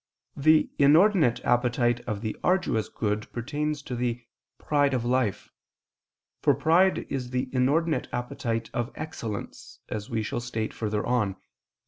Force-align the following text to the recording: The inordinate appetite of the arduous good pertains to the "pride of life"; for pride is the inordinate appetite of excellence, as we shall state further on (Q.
The 0.35 0.71
inordinate 0.79 1.45
appetite 1.45 1.99
of 2.07 2.21
the 2.21 2.35
arduous 2.43 2.89
good 2.89 3.31
pertains 3.31 3.83
to 3.83 3.95
the 3.95 4.25
"pride 4.57 4.95
of 4.95 5.05
life"; 5.05 5.51
for 6.41 6.55
pride 6.55 7.05
is 7.11 7.29
the 7.29 7.47
inordinate 7.53 8.07
appetite 8.11 8.71
of 8.73 8.89
excellence, 8.95 9.77
as 9.89 10.09
we 10.09 10.23
shall 10.23 10.39
state 10.41 10.73
further 10.73 11.05
on 11.05 11.35
(Q. 11.35 11.41